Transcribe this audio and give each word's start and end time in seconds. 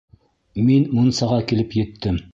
Мин 0.69 0.87
мунсаға 0.95 1.39
килеп 1.53 1.81
еттем. 1.85 2.23